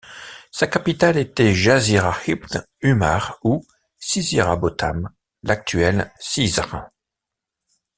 Sa 0.49 0.65
capitale 0.65 1.19
était 1.19 1.53
Jazirat 1.53 2.17
Ibn 2.25 2.65
'Umar 2.81 3.37
ou 3.43 3.63
Cizîra 3.99 4.55
Botan, 4.55 5.03
l'actuelle 5.43 6.11
Cizre. 6.19 6.89